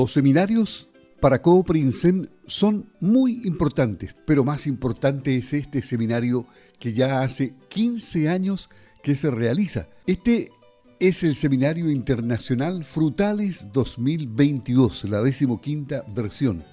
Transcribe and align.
Los 0.00 0.14
seminarios 0.14 0.88
para 1.20 1.42
Cooprinsem 1.42 2.26
son 2.46 2.90
muy 3.00 3.42
importantes, 3.44 4.16
pero 4.26 4.44
más 4.44 4.66
importante 4.66 5.36
es 5.36 5.52
este 5.52 5.82
seminario 5.82 6.46
que 6.78 6.94
ya 6.94 7.20
hace 7.20 7.52
15 7.68 8.30
años 8.30 8.70
que 9.02 9.14
se 9.14 9.30
realiza. 9.30 9.90
Este 10.06 10.52
es 11.00 11.22
el 11.22 11.34
Seminario 11.34 11.90
Internacional 11.90 12.82
Frutales 12.82 13.74
2022, 13.74 15.04
la 15.04 15.20
decimoquinta 15.20 16.02
versión, 16.14 16.64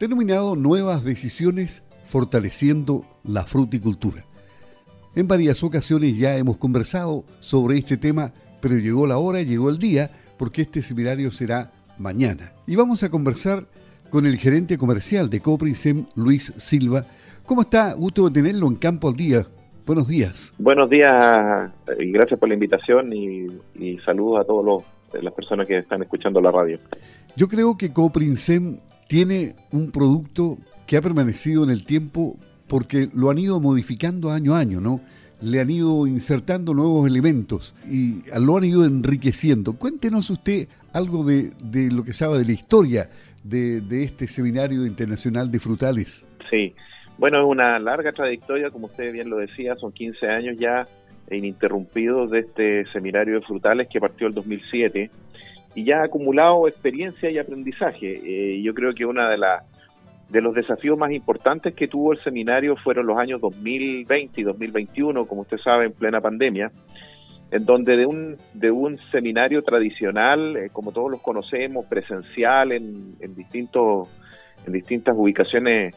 denominado 0.00 0.56
Nuevas 0.56 1.04
Decisiones 1.04 1.82
Fortaleciendo 2.06 3.04
la 3.24 3.44
Fruticultura. 3.44 4.24
En 5.14 5.28
varias 5.28 5.62
ocasiones 5.62 6.16
ya 6.16 6.38
hemos 6.38 6.56
conversado 6.56 7.26
sobre 7.40 7.76
este 7.76 7.98
tema, 7.98 8.32
pero 8.62 8.78
llegó 8.78 9.06
la 9.06 9.18
hora, 9.18 9.42
llegó 9.42 9.68
el 9.68 9.78
día, 9.78 10.10
porque 10.38 10.62
este 10.62 10.80
seminario 10.80 11.30
será 11.30 11.73
mañana. 11.98 12.52
Y 12.66 12.76
vamos 12.76 13.02
a 13.02 13.10
conversar 13.10 13.66
con 14.10 14.26
el 14.26 14.36
gerente 14.36 14.78
comercial 14.78 15.28
de 15.30 15.40
Coprisem, 15.40 16.06
Luis 16.14 16.52
Silva. 16.56 17.06
¿Cómo 17.46 17.62
está? 17.62 17.92
Gusto 17.94 18.26
de 18.28 18.30
tenerlo 18.32 18.68
en 18.68 18.76
Campo 18.76 19.08
al 19.08 19.16
Día. 19.16 19.46
Buenos 19.86 20.08
días. 20.08 20.54
Buenos 20.58 20.88
días 20.88 21.70
y 21.98 22.10
gracias 22.10 22.40
por 22.40 22.48
la 22.48 22.54
invitación 22.54 23.12
y, 23.12 23.98
saludos 24.04 24.40
a 24.40 24.44
todas 24.44 24.84
las 25.22 25.34
personas 25.34 25.66
que 25.66 25.78
están 25.78 26.02
escuchando 26.02 26.40
la 26.40 26.50
radio. 26.50 26.78
Yo 27.36 27.48
creo 27.48 27.76
que 27.76 27.92
Coprinsem 27.92 28.78
tiene 29.08 29.54
un 29.72 29.90
producto 29.90 30.56
que 30.86 30.96
ha 30.96 31.02
permanecido 31.02 31.64
en 31.64 31.70
el 31.70 31.84
tiempo 31.84 32.36
porque 32.66 33.08
lo 33.12 33.30
han 33.30 33.38
ido 33.38 33.60
modificando 33.60 34.30
año 34.30 34.54
a 34.54 34.60
año, 34.60 34.80
¿no? 34.80 35.00
Le 35.44 35.60
han 35.60 35.70
ido 35.70 36.06
insertando 36.06 36.72
nuevos 36.72 37.06
elementos 37.06 37.74
y 37.86 38.22
lo 38.40 38.56
han 38.56 38.64
ido 38.64 38.84
enriqueciendo. 38.84 39.74
Cuéntenos 39.74 40.30
usted 40.30 40.68
algo 40.92 41.22
de, 41.24 41.52
lo 41.92 42.02
que 42.02 42.14
sabe 42.14 42.38
de 42.38 42.46
la 42.46 42.52
historia 42.52 43.10
de, 43.42 43.82
de 43.82 44.04
este 44.04 44.26
Seminario 44.26 44.86
Internacional 44.86 45.50
de 45.50 45.60
Frutales. 45.60 46.26
Sí, 46.50 46.74
bueno, 47.18 47.38
es 47.40 47.44
una 47.44 47.78
larga 47.78 48.12
trayectoria, 48.12 48.70
como 48.70 48.86
usted 48.86 49.12
bien 49.12 49.28
lo 49.28 49.36
decía, 49.36 49.76
son 49.76 49.92
15 49.92 50.26
años 50.28 50.56
ya 50.58 50.86
ininterrumpidos 51.30 52.30
de 52.30 52.40
este 52.40 52.86
seminario 52.86 53.40
de 53.40 53.46
frutales 53.46 53.88
que 53.88 54.00
partió 54.00 54.26
el 54.26 54.34
2007 54.34 55.10
y 55.74 55.84
ya 55.84 56.00
ha 56.00 56.04
acumulado 56.04 56.68
experiencia 56.68 57.30
y 57.30 57.38
aprendizaje. 57.38 58.20
Eh, 58.24 58.62
yo 58.62 58.74
creo 58.74 58.92
que 58.94 59.04
una 59.04 59.28
de 59.28 59.38
las 59.38 59.62
de 60.34 60.40
los 60.40 60.52
desafíos 60.52 60.98
más 60.98 61.12
importantes 61.12 61.74
que 61.74 61.86
tuvo 61.86 62.12
el 62.12 62.20
seminario 62.24 62.74
fueron 62.74 63.06
los 63.06 63.16
años 63.16 63.40
2020 63.40 64.40
y 64.40 64.42
2021, 64.42 65.26
como 65.26 65.42
usted 65.42 65.58
sabe, 65.58 65.86
en 65.86 65.92
plena 65.92 66.20
pandemia, 66.20 66.72
en 67.52 67.64
donde 67.64 67.96
de 67.96 68.04
un, 68.04 68.36
de 68.52 68.72
un 68.72 68.98
seminario 69.12 69.62
tradicional, 69.62 70.56
eh, 70.56 70.70
como 70.72 70.90
todos 70.90 71.08
los 71.08 71.22
conocemos, 71.22 71.86
presencial 71.86 72.72
en, 72.72 73.14
en, 73.20 73.36
distintos, 73.36 74.08
en 74.66 74.72
distintas 74.72 75.14
ubicaciones 75.16 75.94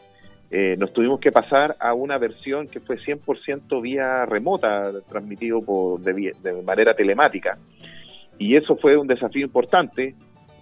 eh, 0.52 0.76
nos 0.78 0.92
tuvimos 0.92 1.18
que 1.18 1.32
pasar 1.32 1.74
a 1.80 1.92
una 1.94 2.16
versión 2.16 2.68
que 2.68 2.78
fue 2.78 2.96
100% 2.96 3.82
vía 3.82 4.24
remota, 4.24 4.92
transmitido 5.08 5.62
por, 5.62 6.00
de, 6.00 6.62
manera 6.64 6.94
telemática. 6.94 7.58
Y 8.38 8.54
eso 8.54 8.76
fue 8.76 8.96
un 8.96 9.08
desafío 9.08 9.44
importante 9.44 10.14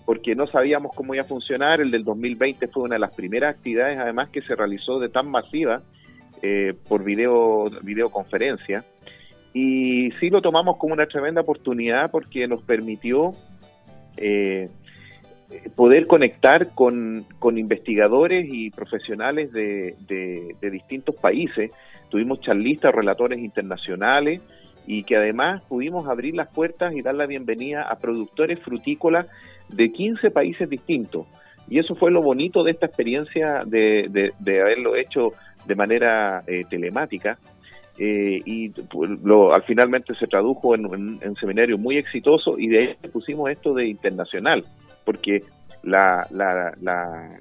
porque 0.06 0.36
no 0.36 0.46
sabíamos 0.46 0.92
cómo 0.94 1.14
iba 1.14 1.24
a 1.24 1.26
funcionar. 1.26 1.80
El 1.80 1.90
del 1.90 2.04
2020 2.04 2.68
fue 2.68 2.84
una 2.84 2.94
de 2.94 3.00
las 3.00 3.14
primeras 3.14 3.56
actividades, 3.56 3.98
además, 3.98 4.30
que 4.30 4.40
se 4.40 4.54
realizó 4.54 5.00
de 5.00 5.08
tan 5.08 5.28
masiva 5.28 5.82
eh, 6.42 6.74
por 6.88 7.02
video, 7.02 7.68
videoconferencia. 7.82 8.84
Y 9.52 10.12
sí 10.20 10.30
lo 10.30 10.40
tomamos 10.40 10.76
como 10.76 10.94
una 10.94 11.06
tremenda 11.06 11.40
oportunidad 11.40 12.10
porque 12.10 12.46
nos 12.46 12.62
permitió 12.62 13.32
eh, 14.16 14.70
poder 15.74 16.06
conectar 16.06 16.68
con, 16.74 17.26
investigadores 17.56 18.46
y 18.48 18.70
profesionales 18.70 19.52
de, 19.52 19.96
distintos 20.70 21.16
países. 21.16 21.72
Tuvimos 22.10 22.40
charlistas, 22.40 22.94
relatores 22.94 23.40
internacionales 23.40 24.40
y 24.86 25.02
que 25.02 25.16
además 25.16 25.62
pudimos 25.68 26.06
abrir 26.06 26.36
las 26.36 26.48
puertas 26.48 26.94
y 26.94 27.02
dar 27.02 27.16
la 27.16 27.26
bienvenida 27.26 27.82
a 27.82 27.98
productores 27.98 28.60
frutícolas 28.60 29.26
de 29.68 29.92
15 29.92 30.30
países 30.30 30.68
distintos. 30.68 31.26
Y 31.68 31.78
eso 31.78 31.94
fue 31.94 32.10
lo 32.10 32.22
bonito 32.22 32.62
de 32.62 32.70
esta 32.70 32.86
experiencia 32.86 33.62
de, 33.66 34.32
haberlo 34.46 34.96
hecho 34.96 35.32
de 35.66 35.74
manera 35.74 36.42
eh, 36.46 36.62
telemática. 36.68 37.38
Eh, 37.98 38.40
y 38.44 38.68
pues, 38.68 39.22
lo, 39.24 39.54
al 39.54 39.62
finalmente 39.62 40.14
se 40.14 40.26
tradujo 40.26 40.74
en, 40.74 40.84
un 40.86 41.36
seminario 41.40 41.78
muy 41.78 41.96
exitoso 41.96 42.58
y 42.58 42.68
de 42.68 42.78
ahí 42.78 43.08
pusimos 43.10 43.50
esto 43.50 43.72
de 43.72 43.86
internacional 43.86 44.66
porque 45.06 45.44
la, 45.82 46.26
la, 46.30 46.74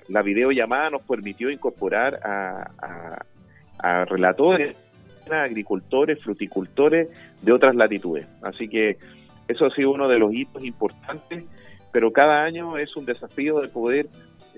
la, 0.08 0.22
videollamada 0.22 0.92
nos 0.92 1.02
permitió 1.02 1.50
incorporar 1.50 2.20
a, 2.24 2.72
a, 3.80 4.06
relatores, 4.06 4.78
agricultores, 5.30 6.22
fruticultores 6.24 7.10
de 7.42 7.52
otras 7.52 7.76
latitudes. 7.76 8.28
Así 8.44 8.68
que 8.68 8.98
eso 9.48 9.66
ha 9.66 9.72
sido 9.72 9.92
uno 9.92 10.08
de 10.08 10.20
los 10.20 10.34
hitos 10.34 10.64
importantes, 10.64 11.44
pero 11.96 12.12
cada 12.12 12.44
año 12.44 12.78
es 12.78 12.94
un 12.98 13.06
desafío 13.06 13.62
de 13.62 13.70
poder 13.70 14.10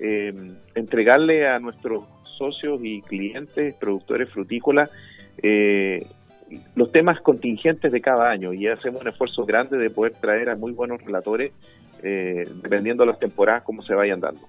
eh, 0.02 0.34
entregarle 0.74 1.48
a 1.48 1.60
nuestros 1.60 2.04
socios 2.36 2.80
y 2.82 3.04
clientes, 3.04 3.76
productores 3.76 4.32
frutícolas, 4.32 4.90
eh, 5.44 6.04
los 6.74 6.92
temas 6.92 7.22
contingentes 7.22 7.92
de 7.92 8.02
cada 8.02 8.32
año 8.32 8.54
y 8.54 8.66
hacemos 8.66 9.02
un 9.02 9.10
esfuerzo 9.10 9.46
grande 9.46 9.78
de 9.78 9.92
poder 9.92 10.14
traer 10.14 10.50
a 10.50 10.56
muy 10.56 10.72
buenos 10.72 11.00
relatores 11.04 11.52
eh, 12.02 12.50
dependiendo 12.64 13.04
de 13.04 13.12
las 13.12 13.20
temporadas, 13.20 13.62
cómo 13.62 13.84
se 13.84 13.94
vayan 13.94 14.20
dando. 14.20 14.42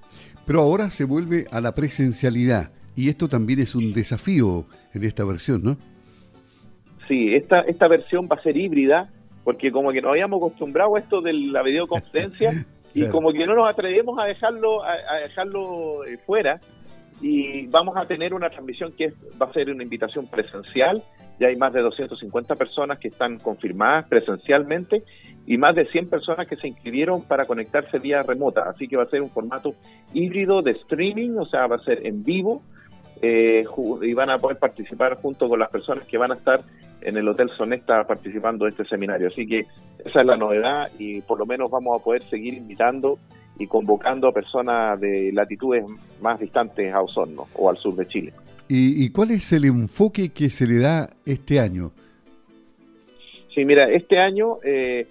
Pero 0.47 0.63
ahora 0.63 0.89
se 0.89 1.05
vuelve 1.05 1.45
a 1.53 1.61
la 1.61 1.75
presencialidad 1.75 2.73
y 2.97 3.11
esto 3.11 3.29
también 3.29 3.59
es 3.59 3.75
un 3.75 3.93
desafío 3.93 4.65
en 4.95 5.05
esta 5.05 5.27
versión, 5.27 5.63
¿no? 5.63 5.77
Sí, 7.07 7.35
esta, 7.35 7.61
esta 7.61 7.87
versión 7.87 8.31
va 8.33 8.37
a 8.37 8.43
ser 8.43 8.57
híbrida 8.57 9.11
porque 9.45 9.71
como 9.73 9.93
que 9.93 10.01
nos 10.01 10.11
habíamos 10.11 10.39
acostumbrado 10.39 10.97
a 10.97 11.01
esto 11.01 11.21
de 11.21 11.35
la 11.35 11.63
videoconferencia 11.63 12.53
y 12.95 13.07
como 13.09 13.33
que 13.33 13.47
no 13.47 13.55
nos 13.55 13.69
atrevemos 13.69 14.19
a 14.19 14.25
dejarlo, 14.25 14.83
a, 14.83 15.17
dejarlo 15.23 16.05
eh, 16.05 16.19
fuera 16.27 16.61
y 17.21 17.67
vamos 17.67 17.97
a 17.97 18.07
tener 18.07 18.33
una 18.33 18.49
transmisión 18.49 18.93
que 18.93 19.13
va 19.41 19.47
a 19.47 19.53
ser 19.53 19.71
una 19.71 19.83
invitación 19.83 20.27
presencial. 20.29 21.03
Ya 21.41 21.49
hay 21.49 21.57
más 21.57 21.73
de 21.73 21.83
250 21.83 22.55
personas 22.57 22.99
que 22.99 23.09
están 23.09 23.39
confirmadas 23.39 24.09
presencialmente 24.09 25.03
y 25.47 25.57
más 25.57 25.75
de 25.75 25.87
100 25.87 26.09
personas 26.09 26.47
que 26.47 26.57
se 26.57 26.69
inscribieron 26.69 27.23
para 27.23 27.45
conectarse 27.45 27.99
vía 27.99 28.23
remota. 28.23 28.69
Así 28.69 28.87
que 28.87 28.97
va 28.97 29.05
a 29.05 29.09
ser 29.09 29.23
un 29.23 29.31
formato 29.31 29.75
híbrido 30.13 30.63
de 30.63 30.73
streaming, 30.73 31.37
o 31.39 31.47
sea, 31.47 31.67
va 31.67 31.77
a 31.77 31.81
ser 31.81 32.07
en 32.07 32.23
vivo 32.23 32.63
eh, 33.23 33.65
y 34.03 34.13
van 34.15 34.31
a 34.31 34.39
poder 34.39 34.59
participar 34.59 35.17
junto 35.17 35.49
con 35.49 35.59
las 35.59 35.71
personas 35.71 36.07
que 36.07 36.19
van 36.19 36.33
a 36.33 36.35
estar 36.35 36.63
en 37.01 37.17
el 37.17 37.29
Hotel 37.29 37.51
Sonesta 37.57 38.05
participando 38.05 38.65
de 38.65 38.71
este 38.71 38.85
seminario. 38.85 39.29
Así 39.29 39.47
que 39.47 39.67
esa 40.05 40.21
es 40.21 40.25
la 40.27 40.37
novedad 40.37 40.91
y 40.99 41.21
por 41.23 41.39
lo 41.39 41.47
menos 41.47 41.71
vamos 41.71 42.01
a 42.01 42.05
poder 42.05 42.23
seguir 42.25 42.55
invitando 42.55 43.19
y 43.59 43.67
convocando 43.67 44.29
a 44.29 44.33
personas 44.33 45.01
de 45.01 45.33
latitudes 45.33 45.85
más 46.21 46.39
distantes 46.39 46.93
a 46.93 47.03
Osorno 47.03 47.47
o 47.55 47.69
al 47.69 47.77
sur 47.77 47.95
de 47.97 48.07
Chile. 48.07 48.33
¿Y, 48.71 49.11
cuál 49.11 49.31
es 49.31 49.51
el 49.53 49.65
enfoque 49.65 50.29
que 50.29 50.51
se 50.51 50.67
le 50.67 50.79
da 50.79 51.09
este 51.25 51.59
año? 51.59 51.91
Sí, 53.55 53.65
mira, 53.65 53.91
este 53.91 54.19
año 54.19 54.59
eh, 54.63 55.07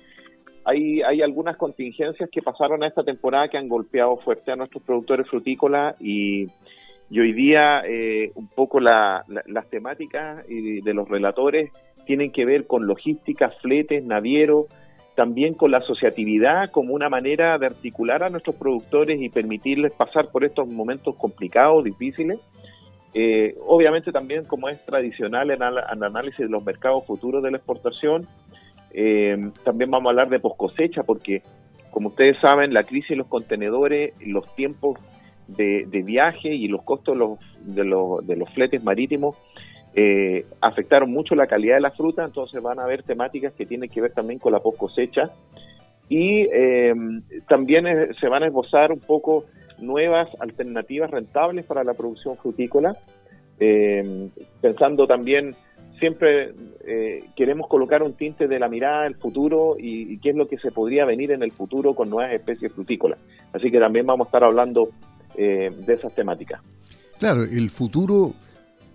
hay, 0.64 1.02
hay 1.02 1.24
algunas 1.24 1.58
contingencias 1.58 2.30
que 2.32 2.44
pasaron 2.44 2.84
a 2.84 2.88
esta 2.88 3.04
temporada 3.04 3.50
que 3.50 3.58
han 3.58 3.68
golpeado 3.68 4.18
fuerte 4.18 4.52
a 4.52 4.56
nuestros 4.56 4.84
productores 4.84 5.28
frutícolas 5.28 6.00
y, 6.00 6.48
hoy 7.12 7.34
día 7.34 7.82
eh, 7.86 8.32
un 8.36 8.48
poco 8.48 8.80
las 8.80 9.24
temáticas 9.70 10.46
de 10.48 10.94
los 10.94 11.08
relatores 11.08 11.72
tienen 12.06 12.32
que 12.32 12.46
ver 12.46 12.68
con 12.68 12.88
logística, 12.88 13.50
fletes, 13.62 14.04
navieros, 14.04 14.68
también 15.16 15.56
con 15.56 15.72
la 15.72 15.80
asociatividad 15.80 16.70
como 16.72 16.94
una 16.94 17.10
manera 17.10 17.58
de 17.58 17.66
articular 17.66 18.24
a 18.24 18.30
nuestros 18.30 18.56
productores 18.56 19.20
y 19.22 19.30
permitirles 19.30 19.94
pasar 19.94 20.30
por 20.32 20.46
estos 20.46 20.68
momentos 20.68 21.16
complicados, 21.16 21.84
difíciles. 21.84 22.40
Eh, 23.14 23.56
obviamente 23.66 24.12
también 24.12 24.46
como 24.46 24.70
es 24.70 24.86
tradicional 24.86 25.50
en 25.50 25.62
el 25.64 26.04
análisis 26.04 26.40
de 26.40 26.50
los 26.50 26.64
mercados 26.64 27.06
futuros 27.06 27.42
de 27.42 27.52
la 27.52 27.58
exportación, 27.58 28.28
eh, 28.92 29.52
también 29.64 29.90
vamos 29.90 30.08
a 30.08 30.10
hablar 30.12 30.30
de 30.30 30.40
poscosecha 30.40 31.04
porque 31.04 31.42
como 31.90 32.10
ustedes 32.10 32.38
saben 32.40 32.74
la 32.74 32.84
crisis 32.84 33.10
de 33.10 33.16
los 33.16 33.28
contenedores, 33.28 34.14
los 34.20 34.54
tiempos 34.56 35.00
de, 35.48 36.04
viaje 36.06 36.54
y 36.54 36.68
los 36.68 36.84
costos 36.84 37.18
de 37.62 37.84
los, 37.84 38.28
de 38.28 38.36
los 38.36 38.50
fletes 38.54 38.84
marítimos 38.84 39.36
eh, 39.94 40.46
afectaron 40.62 41.12
mucho 41.12 41.34
la 41.36 41.48
calidad 41.48 41.76
de 41.76 41.82
la 41.82 41.92
fruta, 41.92 42.24
entonces 42.24 42.62
van 42.62 42.80
a 42.80 42.84
haber 42.84 43.04
temáticas 43.04 43.54
que 43.54 43.66
tienen 43.66 43.90
que 43.90 44.02
ver 44.02 44.12
también 44.12 44.40
con 44.40 44.52
la 44.52 44.60
post 44.60 44.78
cosecha 44.78 45.32
y 46.10 46.48
eh, 46.54 46.94
también 47.48 47.86
se 48.20 48.28
van 48.28 48.44
a 48.44 48.48
esbozar 48.48 48.92
un 48.92 49.00
poco 49.00 49.46
nuevas 49.80 50.30
alternativas 50.40 51.12
rentables 51.12 51.66
para 51.66 51.84
la 51.84 51.94
producción 51.94 52.38
frutícola, 52.38 52.96
eh, 53.60 54.30
pensando 54.62 55.08
también 55.08 55.56
siempre 56.00 56.54
eh, 56.86 57.24
queremos 57.36 57.68
colocar 57.68 58.04
un 58.04 58.14
tinte 58.14 58.48
de 58.48 58.60
la 58.60 58.70
mirada 58.70 59.04
del 59.04 59.16
futuro 59.16 59.76
y, 59.78 60.20
qué 60.20 60.30
es 60.30 60.36
lo 60.36 60.48
que 60.48 60.58
se 60.58 60.72
podría 60.72 61.06
venir 61.06 61.32
en 61.32 61.44
el 61.44 61.52
futuro 61.52 61.94
con 61.94 62.10
nuevas 62.10 62.34
especies 62.34 62.72
frutícolas. 62.72 63.20
Así 63.54 63.72
que 63.72 63.80
también 63.80 64.06
vamos 64.06 64.28
a 64.28 64.30
estar 64.30 64.44
hablando 64.44 64.90
eh, 65.36 65.72
de 65.76 65.94
esas 65.94 66.14
temáticas. 66.16 66.62
Claro, 67.20 67.44
el 67.44 67.70
futuro 67.70 68.34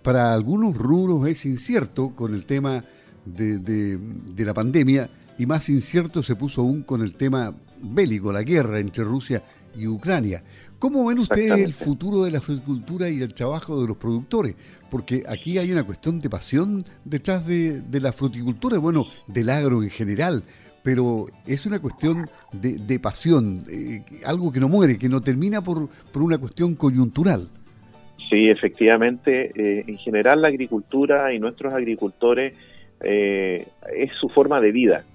para 0.01 0.33
algunos 0.33 0.75
rubros 0.75 1.27
es 1.27 1.45
incierto 1.45 2.15
con 2.15 2.33
el 2.33 2.45
tema 2.45 2.83
de, 3.25 3.57
de 3.57 4.45
la 4.45 4.53
pandemia 4.53 5.09
y 5.37 5.45
más 5.45 5.69
incierto 5.69 6.21
se 6.21 6.35
puso 6.35 6.61
aún 6.61 6.83
con 6.83 7.01
el 7.01 7.13
tema 7.13 7.53
bélico, 7.83 8.31
la 8.31 8.43
guerra 8.43 8.79
entre 8.79 9.03
Rusia 9.03 9.43
y 9.75 9.87
Ucrania. 9.87 10.43
¿Cómo 10.79 11.05
ven 11.05 11.19
ustedes 11.19 11.61
el 11.61 11.73
futuro 11.73 12.23
de 12.23 12.31
la 12.31 12.39
agricultura 12.39 13.09
y 13.09 13.21
el 13.21 13.33
trabajo 13.33 13.81
de 13.81 13.87
los 13.87 13.97
productores? 13.97 14.55
Porque 14.89 15.23
aquí 15.27 15.57
hay 15.57 15.71
una 15.71 15.83
cuestión 15.83 16.21
de 16.21 16.29
pasión 16.29 16.83
detrás 17.03 17.45
de, 17.45 17.83
la 17.91 18.11
fruticultura, 18.11 18.77
bueno, 18.77 19.05
del 19.27 19.49
agro 19.49 19.83
en 19.83 19.89
general, 19.89 20.43
pero 20.83 21.25
es 21.47 21.65
una 21.65 21.79
cuestión 21.79 22.29
de, 22.51 22.99
pasión, 22.99 23.63
eh, 23.71 24.03
algo 24.25 24.51
que 24.51 24.59
no 24.59 24.67
muere, 24.67 24.97
que 24.97 25.07
no 25.07 25.21
termina 25.21 25.61
por, 25.61 25.87
por 26.11 26.21
una 26.21 26.37
cuestión 26.37 26.75
coyuntural. 26.75 27.47
Sí, 28.29 28.49
efectivamente, 28.49 29.51
eh, 29.55 29.85
en 29.87 29.97
general 29.97 30.41
la 30.41 30.49
agricultura 30.49 31.33
y 31.33 31.39
nuestros 31.39 31.73
agricultores 31.73 32.55
eh, 33.01 33.65
es 33.95 34.11
su 34.19 34.27
forma 34.29 34.59
de 34.59 34.71
vida. 34.71 35.05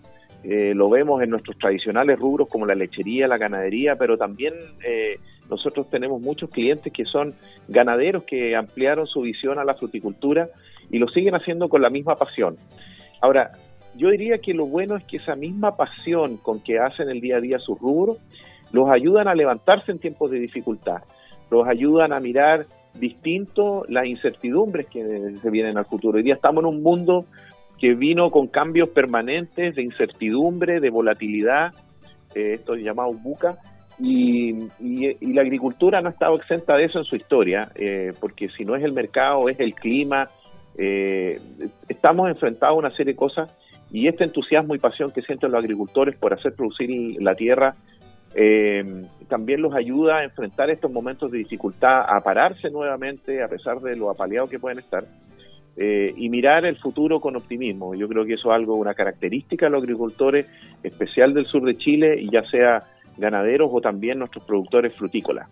Lo 0.44 0.88
vemos 0.88 1.20
en 1.20 1.30
nuestros 1.30 1.58
tradicionales 1.58 2.18
rubros 2.18 2.48
como 2.48 2.64
la 2.64 2.74
lechería, 2.74 3.26
la 3.26 3.36
ganadería, 3.36 3.96
pero 3.96 4.16
también 4.16 4.54
nosotros 5.50 5.90
tenemos 5.90 6.22
muchos 6.22 6.48
clientes 6.48 6.90
que 6.90 7.04
son 7.04 7.34
ganaderos 7.66 8.22
que 8.22 8.56
ampliaron 8.56 9.06
su 9.06 9.22
visión 9.22 9.58
a 9.58 9.64
la 9.64 9.74
fruticultura 9.74 10.48
y 10.90 10.98
lo 10.98 11.08
siguen 11.08 11.34
haciendo 11.34 11.68
con 11.68 11.82
la 11.82 11.90
misma 11.90 12.14
pasión. 12.14 12.56
Ahora, 13.20 13.50
yo 13.98 14.10
diría 14.10 14.38
que 14.38 14.54
lo 14.54 14.66
bueno 14.66 14.96
es 14.96 15.04
que 15.04 15.16
esa 15.16 15.34
misma 15.34 15.76
pasión 15.76 16.36
con 16.36 16.60
que 16.60 16.78
hacen 16.78 17.10
el 17.10 17.20
día 17.20 17.36
a 17.36 17.40
día 17.40 17.58
sus 17.58 17.78
rubros 17.78 18.18
los 18.72 18.88
ayudan 18.88 19.28
a 19.28 19.34
levantarse 19.34 19.90
en 19.90 19.98
tiempos 19.98 20.30
de 20.30 20.38
dificultad, 20.38 21.02
los 21.50 21.66
ayudan 21.66 22.12
a 22.12 22.20
mirar 22.20 22.66
distinto 22.94 23.84
las 23.88 24.06
incertidumbres 24.06 24.86
que 24.86 25.34
se 25.36 25.50
vienen 25.50 25.78
al 25.78 25.86
futuro. 25.86 26.18
Hoy 26.18 26.22
día 26.22 26.34
estamos 26.34 26.62
en 26.62 26.68
un 26.68 26.82
mundo 26.82 27.26
que 27.78 27.94
vino 27.94 28.30
con 28.30 28.48
cambios 28.48 28.88
permanentes 28.90 29.74
de 29.74 29.82
incertidumbre, 29.82 30.80
de 30.80 30.90
volatilidad, 30.90 31.72
eh, 32.34 32.54
esto 32.54 32.74
es 32.74 32.82
llamado 32.82 33.12
buca, 33.12 33.58
y, 34.00 34.68
la 35.32 35.42
agricultura 35.42 36.00
no 36.00 36.08
ha 36.08 36.12
estado 36.12 36.36
exenta 36.36 36.76
de 36.76 36.84
eso 36.84 36.98
en 36.98 37.04
su 37.04 37.16
historia, 37.16 37.70
eh, 37.74 38.12
porque 38.20 38.48
si 38.48 38.64
no 38.64 38.76
es 38.76 38.84
el 38.84 38.92
mercado, 38.92 39.48
es 39.48 39.58
el 39.58 39.74
clima, 39.74 40.28
eh, 40.76 41.40
estamos 41.88 42.28
enfrentados 42.28 42.76
a 42.76 42.78
una 42.78 42.90
serie 42.90 43.12
de 43.14 43.16
cosas 43.16 43.57
y 43.90 44.08
este 44.08 44.24
entusiasmo 44.24 44.74
y 44.74 44.78
pasión 44.78 45.10
que 45.10 45.22
sienten 45.22 45.50
los 45.50 45.62
agricultores 45.62 46.16
por 46.16 46.34
hacer 46.34 46.54
producir 46.54 47.20
la 47.20 47.34
tierra 47.34 47.74
también 49.28 49.62
los 49.62 49.74
ayuda 49.74 50.18
a 50.18 50.24
enfrentar 50.24 50.70
estos 50.70 50.90
momentos 50.90 51.30
de 51.30 51.38
dificultad, 51.38 52.04
a 52.08 52.20
pararse 52.20 52.70
nuevamente 52.70 53.42
a 53.42 53.48
pesar 53.48 53.80
de 53.80 53.96
lo 53.96 54.10
apaleados 54.10 54.50
que 54.50 54.58
pueden 54.58 54.78
estar 54.78 55.04
eh, 55.76 56.12
y 56.16 56.28
mirar 56.28 56.64
el 56.64 56.76
futuro 56.76 57.20
con 57.20 57.36
optimismo. 57.36 57.94
Yo 57.94 58.08
creo 58.08 58.24
que 58.24 58.34
eso 58.34 58.50
es 58.50 58.56
algo, 58.56 58.74
una 58.74 58.94
característica 58.94 59.66
de 59.66 59.70
los 59.70 59.82
agricultores, 59.82 60.46
especial 60.82 61.34
del 61.34 61.46
sur 61.46 61.64
de 61.64 61.76
Chile, 61.76 62.26
ya 62.32 62.42
sea 62.50 62.82
ganaderos 63.16 63.68
o 63.72 63.80
también 63.80 64.18
nuestros 64.18 64.44
productores 64.44 64.94
frutícolas. 64.94 65.48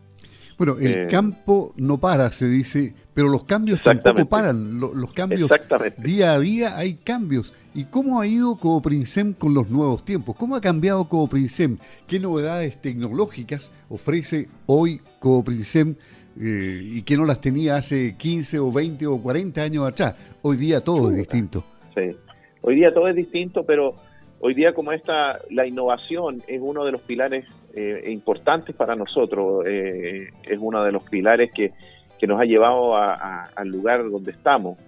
Bueno, 0.58 0.76
el 0.78 0.92
eh, 0.92 1.06
campo 1.10 1.72
no 1.76 1.98
para, 1.98 2.30
se 2.30 2.48
dice, 2.48 2.94
pero 3.12 3.28
los 3.28 3.44
cambios 3.44 3.82
tampoco 3.82 4.26
paran. 4.26 4.80
Los, 4.80 5.12
cambios, 5.12 5.50
día 5.98 6.32
a 6.32 6.40
día 6.40 6.78
hay 6.78 6.94
cambios. 6.94 7.54
¿Y 7.74 7.84
cómo 7.84 8.20
ha 8.20 8.26
ido 8.26 8.56
Cooprinsem 8.56 9.34
con 9.34 9.52
los 9.52 9.68
nuevos 9.68 10.04
tiempos? 10.04 10.34
¿Cómo 10.36 10.56
ha 10.56 10.62
cambiado 10.62 11.08
Cooprinsem? 11.08 11.76
¿Qué 12.06 12.18
novedades 12.20 12.80
tecnológicas 12.80 13.70
ofrece 13.90 14.48
hoy 14.64 15.02
Cooprinsem 15.18 15.96
eh, 16.38 16.82
y 16.82 17.02
que 17.02 17.16
no 17.16 17.24
las 17.24 17.40
tenía 17.40 17.76
hace 17.76 18.14
15 18.16 18.58
o 18.58 18.70
20 18.70 19.06
o 19.06 19.22
40 19.22 19.62
años 19.62 19.88
atrás. 19.88 20.16
Hoy 20.42 20.56
día 20.56 20.82
todo 20.82 21.10
es 21.10 21.16
distinto. 21.16 21.64
Sí, 21.94 22.14
hoy 22.60 22.76
día 22.76 22.92
todo 22.92 23.08
es 23.08 23.16
distinto, 23.16 23.64
pero 23.64 23.96
hoy 24.40 24.54
día 24.54 24.72
como 24.72 24.92
esta, 24.92 25.38
la 25.50 25.66
innovación 25.66 26.42
es 26.46 26.60
uno 26.62 26.84
de 26.84 26.92
los 26.92 27.00
pilares 27.02 27.46
eh, 27.74 28.04
importantes 28.08 28.74
para 28.74 28.94
nosotros, 28.94 29.64
eh, 29.66 30.28
es 30.44 30.58
uno 30.60 30.82
de 30.84 30.92
los 30.92 31.02
pilares 31.04 31.50
que, 31.52 31.72
que 32.18 32.26
nos 32.26 32.40
ha 32.40 32.44
llevado 32.44 32.96
al 32.96 33.68
lugar 33.68 34.08
donde 34.10 34.32
estamos. 34.32 34.78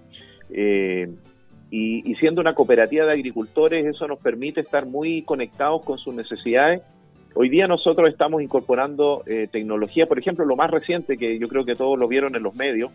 y 1.71 2.15
siendo 2.15 2.41
una 2.41 2.55
cooperativa 2.55 3.05
de 3.05 3.13
agricultores, 3.13 3.85
eso 3.87 4.07
nos 4.07 4.19
permite 4.19 4.61
estar 4.61 4.87
muy 4.87 5.23
conectados 5.23 5.85
con 5.85 5.99
sus 5.99 6.15
necesidades 6.15 6.83
Hoy 7.41 7.51
día 7.51 7.69
nosotros 7.69 8.11
estamos 8.11 8.43
incorporando 8.43 9.23
eh, 9.25 9.47
tecnología, 9.49 10.07
por 10.07 10.19
ejemplo, 10.19 10.45
lo 10.45 10.57
más 10.57 10.73
reciente 10.73 11.17
que 11.17 11.39
yo 11.39 11.47
creo 11.47 11.65
que 11.65 11.77
todos 11.77 11.97
lo 11.97 12.09
vieron 12.09 12.35
en 12.35 12.43
los 12.43 12.55
medios, 12.57 12.91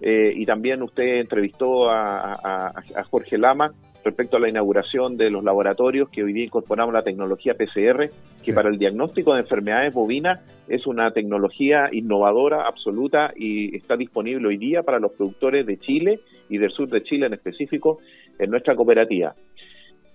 eh, 0.00 0.32
y 0.34 0.44
también 0.46 0.82
usted 0.82 1.20
entrevistó 1.20 1.88
a, 1.88 2.72
Jorge 3.08 3.38
Lama 3.38 3.70
respecto 4.04 4.36
a 4.36 4.40
la 4.40 4.48
inauguración 4.48 5.16
de 5.16 5.30
los 5.30 5.42
laboratorios 5.42 6.10
que 6.10 6.22
hoy 6.22 6.32
día 6.32 6.44
incorporamos 6.44 6.92
la 6.92 7.02
tecnología 7.02 7.54
PCR, 7.54 8.10
que 8.44 8.52
para 8.52 8.68
el 8.68 8.78
diagnóstico 8.78 9.34
de 9.34 9.40
enfermedades 9.40 9.94
bovinas 9.94 10.40
es 10.68 10.86
una 10.86 11.10
tecnología 11.12 11.88
innovadora, 11.90 12.66
absoluta, 12.66 13.32
y 13.34 13.74
está 13.74 13.96
disponible 13.96 14.46
hoy 14.46 14.58
día 14.58 14.82
para 14.82 14.98
los 14.98 15.12
productores 15.12 15.66
de 15.66 15.78
Chile 15.78 16.20
y 16.48 16.58
del 16.58 16.70
sur 16.70 16.88
de 16.88 17.02
Chile 17.02 17.26
en 17.26 17.34
específico 17.34 17.98
en 18.38 18.50
nuestra 18.50 18.76
cooperativa. 18.76 19.34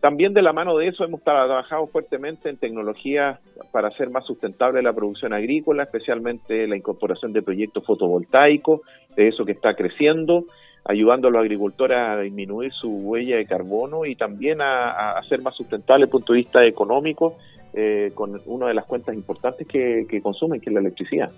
También 0.01 0.33
de 0.33 0.41
la 0.41 0.53
mano 0.53 0.77
de 0.77 0.88
eso 0.88 1.03
hemos 1.03 1.21
trabajado 1.24 1.86
fuertemente 1.88 2.47
en 2.50 2.57
tecnologías 2.57 3.39
para 3.74 3.89
hacer 3.89 4.09
más 4.09 4.25
sustentable 4.25 4.81
la 4.81 4.94
producción 4.94 5.33
agrícola, 5.33 5.83
especialmente 5.83 6.68
la 6.68 6.77
incorporación 6.77 7.33
de 7.33 7.41
proyectos 7.41 7.86
fotovoltaicos, 7.86 8.80
de 9.18 9.27
eso 9.27 9.44
que 9.44 9.51
está 9.51 9.74
creciendo, 9.74 10.45
ayudando 10.85 11.27
a 11.27 11.31
los 11.31 11.41
agricultores 11.41 11.97
a 11.97 12.17
disminuir 12.17 12.71
su 12.73 12.89
huella 12.89 13.37
de 13.37 13.45
carbono 13.45 14.05
y 14.05 14.15
también 14.15 14.61
a, 14.61 15.11
hacer 15.11 15.41
más 15.41 15.55
sustentable 15.55 16.05
desde 16.05 16.09
el 16.09 16.11
punto 16.11 16.33
de 16.33 16.39
vista 16.39 16.65
económico 16.65 17.37
eh, 17.73 18.11
con 18.15 18.39
una 18.45 18.67
de 18.67 18.73
las 18.73 18.85
cuentas 18.85 19.13
importantes 19.15 19.67
que, 19.67 20.19
consumen, 20.21 20.59
que 20.59 20.69
es 20.69 20.73
la 20.73 20.79
electricidad. 20.79 21.31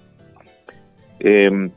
Em, 1.19 1.69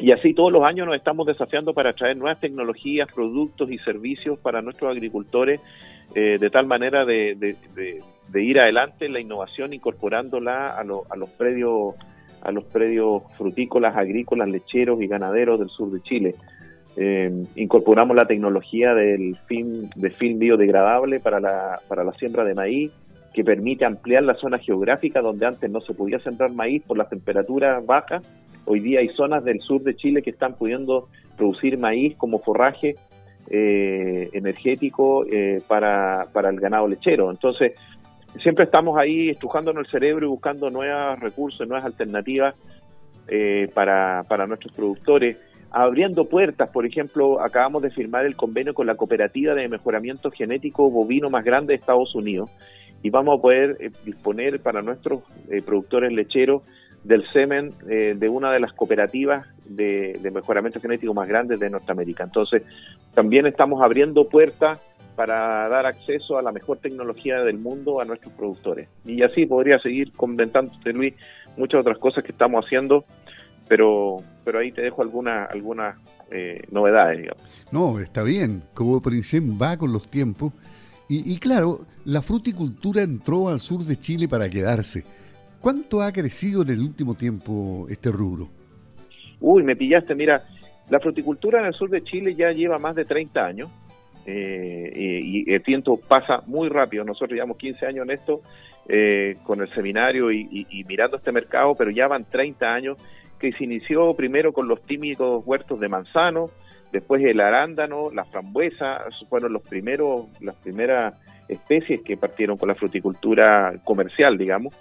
y 0.00 0.12
así 0.12 0.32
todos 0.32 0.50
los 0.50 0.64
años 0.64 0.86
nos 0.86 0.96
estamos 0.96 1.26
desafiando 1.26 1.74
para 1.74 1.92
traer 1.92 2.16
nuevas 2.16 2.40
tecnologías, 2.40 3.08
productos 3.12 3.70
y 3.70 3.78
servicios 3.78 4.38
para 4.38 4.62
nuestros 4.62 4.90
agricultores 4.90 5.60
eh, 6.14 6.38
de 6.40 6.50
tal 6.50 6.66
manera 6.66 7.04
de, 7.04 7.56
ir 8.34 8.60
adelante 8.60 9.06
en 9.06 9.12
la 9.12 9.20
innovación 9.20 9.72
incorporándola 9.72 10.70
a, 10.70 10.84
los 10.84 11.30
predios 11.36 11.94
a 12.42 12.50
los 12.50 12.64
predios 12.64 13.22
frutícolas, 13.36 13.94
agrícolas, 13.96 14.48
lecheros 14.48 15.00
y 15.02 15.06
ganaderos 15.06 15.60
del 15.60 15.68
sur 15.68 15.92
de 15.92 16.00
Chile. 16.00 16.34
Eh, 16.96 17.30
incorporamos 17.56 18.16
la 18.16 18.26
tecnología 18.26 18.94
del 18.94 19.36
film, 19.46 19.88
de 19.94 20.10
film 20.10 20.38
biodegradable 20.38 21.20
para 21.20 21.40
la, 21.40 21.80
para 21.88 22.04
la 22.04 22.12
siembra 22.14 22.44
de 22.44 22.54
maíz, 22.54 22.90
que 23.32 23.44
permite 23.44 23.84
ampliar 23.84 24.24
la 24.24 24.34
zona 24.34 24.58
geográfica 24.58 25.20
donde 25.20 25.46
antes 25.46 25.70
no 25.70 25.80
se 25.80 25.94
podía 25.94 26.18
sembrar 26.18 26.52
maíz 26.52 26.82
por 26.82 26.98
las 26.98 27.08
temperaturas 27.08 27.84
bajas. 27.86 28.22
Hoy 28.64 28.80
día 28.80 29.00
hay 29.00 29.08
zonas 29.08 29.44
del 29.44 29.60
sur 29.60 29.82
de 29.82 29.94
Chile 29.94 30.22
que 30.22 30.30
están 30.30 30.54
pudiendo 30.54 31.08
producir 31.36 31.78
maíz 31.78 32.16
como 32.16 32.40
forraje 32.40 32.96
eh, 33.48 34.28
energético 34.32 35.24
eh, 35.26 35.62
para, 35.66 36.26
para 36.32 36.50
el 36.50 36.60
ganado 36.60 36.86
lechero. 36.86 37.30
Entonces, 37.30 37.72
siempre 38.42 38.64
estamos 38.64 38.96
ahí 38.98 39.30
estrujándonos 39.30 39.86
el 39.86 39.90
cerebro 39.90 40.26
y 40.26 40.28
buscando 40.28 40.70
nuevos 40.70 41.18
recursos, 41.20 41.66
nuevas 41.66 41.84
alternativas 41.84 42.54
eh, 43.28 43.68
para, 43.74 44.24
para 44.28 44.46
nuestros 44.46 44.72
productores, 44.72 45.36
abriendo 45.70 46.24
puertas. 46.28 46.70
Por 46.70 46.86
ejemplo, 46.86 47.40
acabamos 47.40 47.82
de 47.82 47.90
firmar 47.90 48.26
el 48.26 48.36
convenio 48.36 48.74
con 48.74 48.86
la 48.86 48.96
cooperativa 48.96 49.54
de 49.54 49.68
mejoramiento 49.68 50.30
genético 50.30 50.90
bovino 50.90 51.30
más 51.30 51.44
grande 51.44 51.72
de 51.72 51.78
Estados 51.78 52.14
Unidos 52.14 52.50
y 53.02 53.10
vamos 53.10 53.38
a 53.38 53.42
poder 53.42 53.76
disponer 54.04 54.60
para 54.60 54.82
nuestros 54.82 55.22
productores 55.64 56.12
lecheros 56.12 56.62
del 57.04 57.26
semen 57.32 57.72
eh, 57.88 58.14
de 58.16 58.28
una 58.28 58.52
de 58.52 58.60
las 58.60 58.72
cooperativas 58.72 59.46
de, 59.64 60.18
mejoramiento 60.32 60.80
genético 60.80 61.14
más 61.14 61.28
grandes 61.28 61.58
de 61.60 61.70
Norteamérica. 61.70 62.24
Entonces, 62.24 62.62
también 63.14 63.46
estamos 63.46 63.82
abriendo 63.82 64.28
puertas 64.28 64.84
para 65.16 65.68
dar 65.68 65.86
acceso 65.86 66.38
a 66.38 66.42
la 66.42 66.52
mejor 66.52 66.78
tecnología 66.78 67.40
del 67.42 67.58
mundo 67.58 68.00
a 68.00 68.04
nuestros 68.04 68.32
productores. 68.34 68.88
Y 69.04 69.22
así 69.22 69.46
podría 69.46 69.78
seguir 69.78 70.12
comentándote, 70.12 70.92
Luis, 70.92 71.14
muchas 71.56 71.80
otras 71.80 71.98
cosas 71.98 72.24
que 72.24 72.32
estamos 72.32 72.64
haciendo, 72.64 73.04
pero, 73.68 74.18
pero 74.44 74.58
ahí 74.58 74.72
te 74.72 74.82
dejo 74.82 75.02
algunas 75.02 75.50
algunas 75.50 75.96
eh, 76.30 76.62
novedades. 76.70 77.30
No, 77.70 77.98
está 77.98 78.22
bien. 78.22 78.62
Como 78.74 79.00
Princem 79.00 79.58
va 79.60 79.76
con 79.76 79.92
los 79.92 80.08
tiempos. 80.08 80.52
Y, 81.08 81.32
y 81.32 81.38
claro, 81.38 81.78
la 82.04 82.22
fruticultura 82.22 83.02
entró 83.02 83.48
al 83.48 83.60
sur 83.60 83.84
de 83.84 83.98
Chile 83.98 84.28
para 84.28 84.48
quedarse 84.48 85.04
¿Cuánto 85.60 86.00
ha 86.00 86.10
crecido 86.10 86.62
en 86.62 86.70
el 86.70 86.80
último 86.80 87.14
tiempo 87.14 87.86
este 87.90 88.10
rubro? 88.10 88.48
Uy, 89.40 89.62
me 89.62 89.76
pillaste, 89.76 90.14
mira, 90.14 90.42
la 90.88 91.00
fruticultura 91.00 91.60
en 91.60 91.66
el 91.66 91.74
sur 91.74 91.90
de 91.90 92.02
Chile 92.02 92.34
ya 92.34 92.50
lleva 92.50 92.78
más 92.78 92.96
de 92.96 93.04
30 93.04 93.44
años. 93.44 93.68
eh, 94.26 95.20
y, 95.22 95.52
el 95.52 95.62
tiempo 95.62 95.98
pasa 95.98 96.42
muy 96.46 96.68
rápido. 96.68 97.04
Nosotros 97.04 97.32
llevamos 97.32 97.58
15 97.58 97.86
años 97.86 98.04
en 98.04 98.10
esto 98.10 98.40
eh, 98.88 99.36
con 99.44 99.60
el 99.60 99.72
seminario 99.74 100.32
y, 100.32 100.84
mirando 100.88 101.18
este 101.18 101.32
mercado, 101.32 101.74
pero 101.74 101.90
ya 101.90 102.08
van 102.08 102.24
30 102.24 102.66
años 102.66 102.96
que 103.40 103.52
se 103.52 103.64
inició 103.64 104.14
primero 104.14 104.52
con 104.52 104.68
los 104.68 104.82
tímidos 104.82 105.42
huertos 105.44 105.80
de 105.80 105.88
manzano, 105.88 106.50
después 106.92 107.22
el 107.24 107.40
arándano, 107.40 108.10
la 108.10 108.24
frambuesa, 108.24 109.00
fueron 109.28 109.52
los 109.52 109.62
primeros, 109.62 110.26
las 110.40 110.56
primeras 110.56 111.18
especies 111.48 112.02
que 112.02 112.16
partieron 112.16 112.56
con 112.56 112.68
la 112.68 112.74
fruticultura 112.74 113.74
comercial, 113.84 114.38
digamos. 114.38 114.74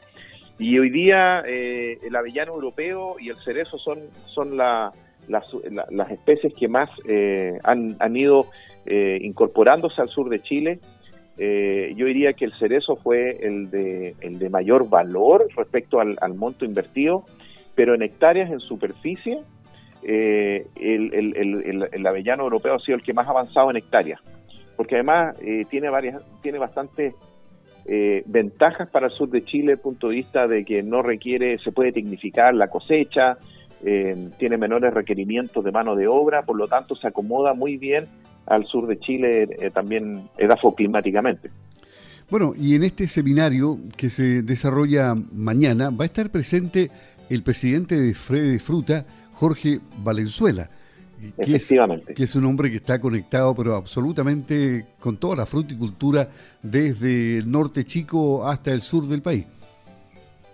Y 0.59 0.77
hoy 0.77 0.89
día 0.89 1.41
eh, 1.47 1.97
el 2.03 2.15
avellano 2.15 2.53
europeo 2.53 3.15
y 3.19 3.29
el 3.29 3.37
cerezo 3.37 3.77
son, 3.77 3.99
son 4.25 4.57
las, 4.57 4.93
especies 6.11 6.53
que 6.53 6.67
más 6.67 6.89
han, 7.63 7.95
han 7.99 8.15
ido 8.15 8.47
eh, 8.85 9.19
incorporándose 9.21 10.01
al 10.01 10.09
sur 10.09 10.29
de 10.29 10.41
Chile. 10.41 10.79
Eh, 11.37 11.93
yo 11.95 12.07
diría 12.07 12.33
que 12.33 12.45
el 12.45 12.53
cerezo 12.57 12.95
fue 12.95 13.37
el 13.45 13.69
de, 13.69 14.15
el 14.21 14.39
de 14.39 14.49
mayor 14.49 14.89
valor 14.89 15.47
respecto 15.55 15.99
al, 15.99 16.33
monto 16.33 16.65
invertido, 16.65 17.23
pero 17.79 17.95
en 17.95 18.01
hectáreas, 18.01 18.51
en 18.51 18.59
superficie, 18.59 19.39
eh, 20.03 20.67
el, 20.75 22.05
avellano 22.05 22.43
europeo 22.43 22.75
ha 22.75 22.79
sido 22.79 22.97
el 22.97 23.03
que 23.03 23.13
más 23.13 23.25
ha 23.25 23.29
avanzado 23.29 23.69
en 23.69 23.77
hectáreas, 23.77 24.19
porque 24.75 24.95
además 24.95 25.37
tiene 25.69 25.89
varias, 25.89 26.21
tiene 26.41 26.57
bastantes 26.57 27.15
ventajas 28.25 28.89
para 28.89 29.05
el 29.07 29.13
sur 29.13 29.29
de 29.29 29.45
Chile 29.45 29.67
desde 29.67 29.73
el 29.75 29.79
punto 29.79 30.09
de 30.09 30.15
vista 30.15 30.45
de 30.45 30.65
que 30.65 30.83
no 30.83 31.01
requiere, 31.01 31.57
se 31.59 31.71
puede 31.71 31.93
tecnificar 31.93 32.53
la 32.53 32.67
cosecha, 32.67 33.37
tiene 33.81 34.57
menores 34.57 34.93
requerimientos 34.93 35.63
de 35.63 35.71
mano 35.71 35.95
de 35.95 36.05
obra, 36.05 36.41
por 36.41 36.57
lo 36.57 36.67
tanto 36.67 36.95
se 36.95 37.07
acomoda 37.07 37.53
muy 37.53 37.77
bien 37.77 38.09
al 38.45 38.65
sur 38.65 38.87
de 38.87 38.99
Chile 38.99 39.47
eh, 39.57 39.71
también 39.71 40.27
edafoclimáticamente. 40.37 41.49
Bueno, 42.29 42.53
y 42.55 42.75
en 42.75 42.83
este 42.83 43.07
seminario 43.07 43.77
que 43.97 44.09
se 44.09 44.43
desarrolla 44.43 45.15
mañana 45.31 45.89
va 45.89 46.03
a 46.03 46.05
estar 46.05 46.29
presente 46.29 46.91
el 47.29 47.43
presidente 47.43 47.99
de 47.99 48.13
Frede 48.13 48.59
Fruta, 48.59 49.05
Jorge 49.33 49.79
Valenzuela. 50.03 50.69
Que 51.43 51.57
es, 51.57 51.73
que 52.15 52.23
es 52.23 52.35
un 52.35 52.45
hombre 52.45 52.69
que 52.71 52.77
está 52.77 53.01
conectado, 53.01 53.53
pero 53.53 53.75
absolutamente 53.75 54.85
con 55.01 55.17
toda 55.17 55.35
la 55.35 55.45
fruticultura 55.45 56.29
desde 56.63 57.39
el 57.39 57.51
norte 57.51 57.83
chico 57.83 58.47
hasta 58.47 58.71
el 58.71 58.81
sur 58.81 59.05
del 59.05 59.21
país. 59.21 59.45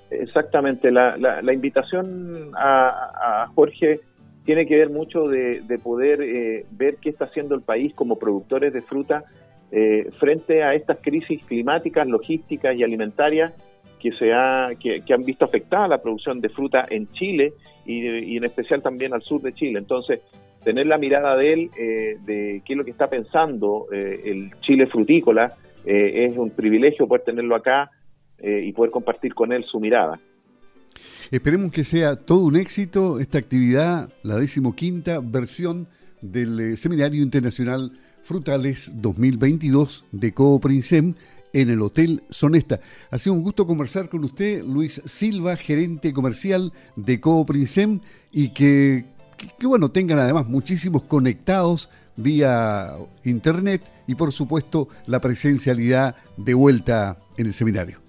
Exactamente, 0.09 0.91
la, 0.91 1.17
la, 1.17 1.53
invitación 1.53 2.51
a, 2.55 3.43
a 3.43 3.47
Jorge 3.53 4.01
tiene 4.45 4.67
que 4.67 4.77
ver 4.77 4.89
mucho 4.89 5.27
de, 5.27 5.79
poder 5.83 6.21
eh, 6.21 6.65
ver 6.71 6.97
qué 6.97 7.09
está 7.09 7.25
haciendo 7.25 7.55
el 7.55 7.61
país 7.61 7.93
como 7.93 8.17
productores 8.17 8.71
de 8.71 8.81
fruta 8.81 9.25
eh, 9.71 10.09
frente 10.19 10.63
a 10.63 10.75
estas 10.75 10.99
crisis 11.01 11.43
climáticas, 11.43 12.07
logísticas 12.07 12.75
y 12.75 12.83
alimentarias 12.83 13.53
que, 14.09 14.17
se 14.17 15.03
que, 15.05 15.13
han 15.13 15.23
visto 15.23 15.45
afectada 15.45 15.87
la 15.87 16.01
producción 16.01 16.41
de 16.41 16.49
fruta 16.49 16.83
en 16.89 17.11
Chile 17.11 17.53
y, 17.85 18.37
en 18.37 18.43
especial 18.43 18.81
también 18.81 19.13
al 19.13 19.21
sur 19.21 19.41
de 19.41 19.53
Chile. 19.53 19.79
Entonces, 19.79 20.21
tener 20.63 20.87
la 20.87 20.97
mirada 20.97 21.35
de 21.35 21.53
él, 21.53 21.69
eh, 21.77 22.17
de 22.25 22.61
qué 22.65 22.73
es 22.73 22.77
lo 22.77 22.85
que 22.85 22.91
está 22.91 23.09
pensando 23.09 23.87
el 23.91 24.51
Chile 24.61 24.87
frutícola, 24.87 25.53
es 25.85 26.35
un 26.35 26.49
privilegio 26.49 27.07
poder 27.07 27.23
tenerlo 27.23 27.55
acá 27.55 27.91
y 28.41 28.71
poder 28.73 28.91
compartir 28.91 29.35
con 29.35 29.53
él 29.53 29.63
su 29.63 29.79
mirada. 29.79 30.19
Esperemos 31.31 31.71
que 31.71 31.83
sea 31.83 32.15
todo 32.15 32.45
un 32.45 32.55
éxito 32.55 33.19
esta 33.19 33.37
actividad, 33.39 34.09
la 34.23 34.35
decimoquinta 34.35 35.19
versión 35.21 35.87
del 36.21 36.59
eh, 36.59 36.77
Seminario 36.77 37.23
Internacional 37.23 37.91
Frutales 38.23 39.01
2022 39.01 40.05
de 40.11 40.33
Cooprinsem 40.33 41.13
en 41.55 41.69
el 41.69 41.81
Hotel 41.81 42.21
Sonesta. 42.29 42.81
Ha 43.09 43.17
sido 43.17 43.33
un 43.33 43.41
gusto 43.41 43.65
conversar 43.65 44.09
con 44.09 44.23
usted, 44.25 44.61
Luis 44.61 45.01
Silva, 45.05 45.55
gerente 45.55 46.11
comercial 46.11 46.73
de 46.97 47.21
Cooprinsem, 47.21 48.01
y 48.31 48.49
que, 48.49 49.05
que, 49.57 49.65
bueno, 49.65 49.89
tengan 49.89 50.19
además 50.19 50.47
muchísimos 50.47 51.03
conectados 51.03 51.89
vía 52.17 52.91
internet 53.23 53.81
y 54.07 54.15
por 54.15 54.31
supuesto 54.31 54.87
la 55.05 55.19
presencialidad 55.19 56.15
de 56.37 56.53
vuelta 56.53 57.17
en 57.37 57.47
el 57.47 57.53
seminario. 57.53 57.99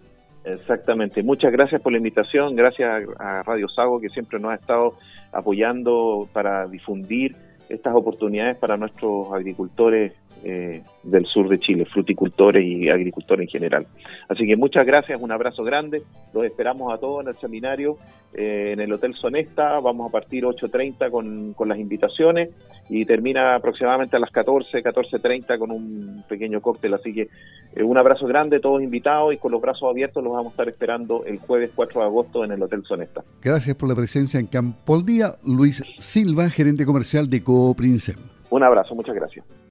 Exactamente. 0.45 1.23
Muchas 1.23 1.53
gracias 1.53 1.81
por 1.83 1.93
la 1.93 1.99
invitación. 1.99 2.55
Gracias 2.55 3.05
a 3.19 3.43
Radio 3.43 3.69
Sago 3.69 4.01
que 4.01 4.09
siempre 4.09 4.39
nos 4.39 4.53
ha 4.53 4.57
estado 4.57 4.97
apoyando 5.33 6.29
para 6.33 6.67
difundir 6.67 7.35
estas 7.69 7.95
oportunidades 7.95 8.57
para 8.57 8.77
nuestros 8.77 9.33
agricultores 9.33 10.13
eh, 10.49 10.81
del 11.03 11.27
sur 11.27 11.49
de 11.49 11.59
Chile, 11.59 11.85
fruticultores 11.87 12.65
y 12.65 12.89
agricultores 12.89 13.49
en 13.49 13.51
general. 13.51 13.87
Así 14.29 14.47
que 14.47 14.55
muchas 14.55 14.87
gracias, 14.87 15.21
un 15.21 15.33
abrazo 15.33 15.65
grande, 15.65 16.05
los 16.33 16.45
esperamos 16.45 16.95
a 16.95 16.99
todos 16.99 17.25
en 17.25 17.31
el 17.31 17.37
seminario 17.37 17.97
eh, 18.33 18.71
en 18.73 18.79
el 18.79 18.93
Hotel 18.93 19.13
Sonesta, 19.15 19.81
vamos 19.81 20.09
a 20.09 20.13
partir 20.13 20.45
8.30 20.45 21.11
con, 21.11 21.53
con 21.55 21.69
las 21.69 21.79
invitaciones 21.79 22.51
y 22.89 23.05
termina 23.05 23.57
aproximadamente 23.57 24.15
a 24.15 24.21
las 24.21 24.31
14, 24.31 24.85
14.30 24.85 25.59
con 25.59 25.73
un 25.73 26.23
pequeño 26.29 26.61
cóctel, 26.61 26.95
así 26.95 27.13
que 27.13 27.29
eh, 27.75 27.83
un 27.83 27.99
abrazo 27.99 28.27
grande, 28.29 28.61
todos 28.61 28.81
invitados 28.81 29.35
y 29.35 29.39
con 29.39 29.51
los 29.51 29.61
brazos 29.61 29.91
abiertos 29.91 30.23
los 30.23 30.33
vamos 30.33 30.47
a 30.47 30.51
estar 30.51 30.69
esperando 30.69 31.25
el 31.25 31.39
jueves 31.39 31.73
4 31.75 32.03
de 32.03 32.07
agosto 32.07 32.45
en 32.45 32.53
el 32.53 32.63
Hotel 32.63 32.85
Sonesta. 32.85 33.25
Gracias 33.43 33.75
por 33.75 33.89
la 33.89 33.97
presencia 33.97 34.39
en 34.39 34.47
Campo 34.47 35.01
Día, 35.01 35.33
Luis 35.45 35.83
Silva, 35.99 36.49
gerente 36.51 36.87
comercial 36.87 37.29
de 37.29 37.43
Cooprinsem. 37.43 38.37
Un 38.51 38.63
abrazo, 38.63 38.95
muchas 38.95 39.17
gracias. 39.17 39.45